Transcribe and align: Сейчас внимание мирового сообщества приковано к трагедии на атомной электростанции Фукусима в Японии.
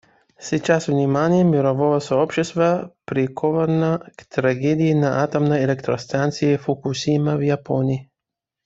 Сейчас 0.39 0.87
внимание 0.87 1.43
мирового 1.43 1.99
сообщества 1.99 2.95
приковано 3.05 4.11
к 4.17 4.25
трагедии 4.25 4.93
на 4.95 5.21
атомной 5.23 5.63
электростанции 5.63 6.57
Фукусима 6.57 7.37
в 7.37 7.41
Японии. 7.41 8.09